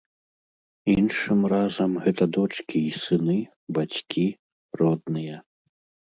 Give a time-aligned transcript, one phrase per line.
[0.93, 3.35] Іншым разам гэта дочкі і сыны,
[3.79, 4.25] бацькі,
[4.81, 5.37] родныя.